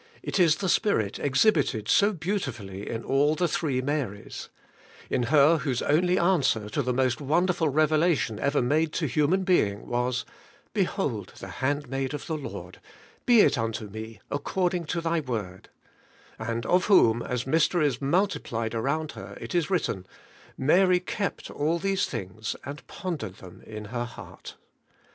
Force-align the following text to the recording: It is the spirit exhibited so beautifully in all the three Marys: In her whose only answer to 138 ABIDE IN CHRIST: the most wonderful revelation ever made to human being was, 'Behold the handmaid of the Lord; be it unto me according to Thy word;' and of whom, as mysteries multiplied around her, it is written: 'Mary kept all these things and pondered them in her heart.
It 0.23 0.39
is 0.39 0.55
the 0.55 0.67
spirit 0.67 1.19
exhibited 1.19 1.87
so 1.87 2.11
beautifully 2.11 2.89
in 2.89 3.03
all 3.03 3.35
the 3.35 3.47
three 3.47 3.83
Marys: 3.83 4.49
In 5.11 5.27
her 5.29 5.59
whose 5.59 5.83
only 5.83 6.17
answer 6.17 6.69
to 6.71 6.79
138 6.81 6.81
ABIDE 6.81 6.81
IN 6.81 6.95
CHRIST: 6.95 6.97
the 6.97 7.03
most 7.03 7.29
wonderful 7.31 7.69
revelation 7.69 8.39
ever 8.39 8.61
made 8.63 8.93
to 8.93 9.05
human 9.05 9.43
being 9.43 9.85
was, 9.85 10.25
'Behold 10.73 11.33
the 11.37 11.49
handmaid 11.61 12.15
of 12.15 12.25
the 12.25 12.35
Lord; 12.35 12.81
be 13.27 13.41
it 13.41 13.59
unto 13.59 13.85
me 13.89 14.19
according 14.31 14.85
to 14.85 15.01
Thy 15.01 15.19
word;' 15.19 15.69
and 16.39 16.65
of 16.65 16.85
whom, 16.85 17.21
as 17.21 17.45
mysteries 17.45 18.01
multiplied 18.01 18.73
around 18.73 19.11
her, 19.11 19.37
it 19.39 19.53
is 19.53 19.69
written: 19.69 20.07
'Mary 20.57 20.99
kept 20.99 21.51
all 21.51 21.77
these 21.77 22.07
things 22.07 22.55
and 22.65 22.87
pondered 22.87 23.35
them 23.35 23.61
in 23.67 23.85
her 23.85 24.05
heart. 24.05 24.55